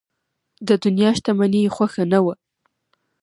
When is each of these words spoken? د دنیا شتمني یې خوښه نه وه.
د 0.67 0.69
دنیا 0.83 1.09
شتمني 1.17 1.59
یې 1.65 1.73
خوښه 1.75 2.03
نه 2.11 2.19
وه. 2.25 2.33